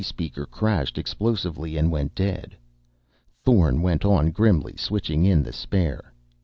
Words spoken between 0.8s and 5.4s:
explosively and went dead. Thorn went on grimly, switching